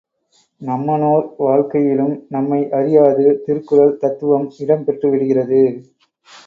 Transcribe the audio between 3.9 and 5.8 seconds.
தத்துவம் இடம் பெற்றுவிடுகிறது.